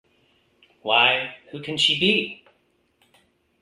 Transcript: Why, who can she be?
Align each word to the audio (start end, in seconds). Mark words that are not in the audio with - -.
Why, 0.81 1.35
who 1.51 1.61
can 1.61 1.77
she 1.77 1.99
be? 1.99 2.43